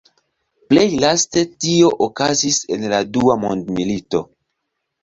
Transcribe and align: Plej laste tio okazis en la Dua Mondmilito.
Plej 0.71 0.85
laste 1.03 1.43
tio 1.65 1.91
okazis 2.09 2.59
en 2.79 2.89
la 2.95 3.05
Dua 3.15 3.39
Mondmilito. 3.47 4.29